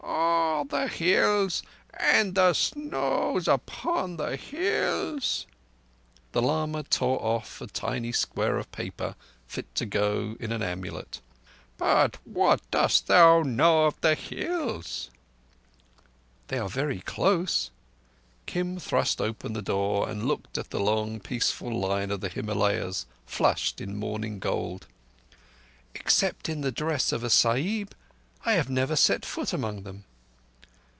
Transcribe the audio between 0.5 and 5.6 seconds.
"Oh! the Hills, and the snows upon the Hills."